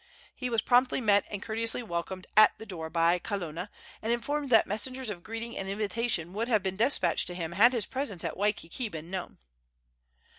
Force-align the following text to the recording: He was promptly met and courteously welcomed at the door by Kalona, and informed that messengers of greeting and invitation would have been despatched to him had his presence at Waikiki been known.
He 0.33 0.49
was 0.49 0.63
promptly 0.63 0.99
met 0.99 1.25
and 1.29 1.43
courteously 1.43 1.83
welcomed 1.83 2.25
at 2.35 2.57
the 2.57 2.65
door 2.65 2.89
by 2.89 3.19
Kalona, 3.19 3.69
and 4.01 4.11
informed 4.11 4.49
that 4.49 4.65
messengers 4.65 5.11
of 5.11 5.21
greeting 5.21 5.55
and 5.55 5.67
invitation 5.67 6.33
would 6.33 6.47
have 6.47 6.63
been 6.63 6.75
despatched 6.75 7.27
to 7.27 7.35
him 7.35 7.51
had 7.51 7.71
his 7.71 7.85
presence 7.85 8.23
at 8.23 8.35
Waikiki 8.35 8.89
been 8.89 9.11
known. 9.11 9.37